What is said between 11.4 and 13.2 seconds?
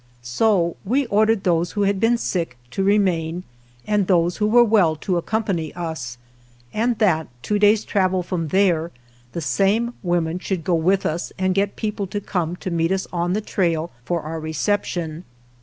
get people to come to meet us